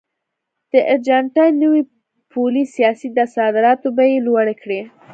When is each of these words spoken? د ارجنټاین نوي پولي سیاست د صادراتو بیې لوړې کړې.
د 0.71 0.73
ارجنټاین 0.93 1.53
نوي 1.63 1.81
پولي 2.31 2.63
سیاست 2.75 3.11
د 3.15 3.19
صادراتو 3.35 3.87
بیې 3.97 4.17
لوړې 4.25 4.55
کړې. 4.61 4.81